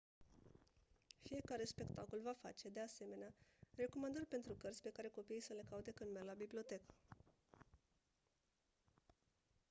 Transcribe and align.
fiecare 1.23 1.65
spectacol 1.65 2.19
va 2.23 2.33
face 2.41 2.69
de 2.69 2.79
asemenea 2.81 3.33
recomandări 3.75 4.25
pentru 4.25 4.53
cărți 4.53 4.81
pe 4.81 4.89
care 4.89 5.07
copiii 5.09 5.39
să 5.41 5.53
le 5.53 5.65
caute 5.69 5.91
când 5.91 6.11
merg 6.11 6.25
la 6.25 6.33
bibliotecă 6.33 6.93